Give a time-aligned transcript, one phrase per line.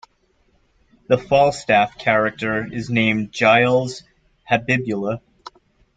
[1.09, 4.01] The Falstaff character is named Giles
[4.49, 5.21] Habibula.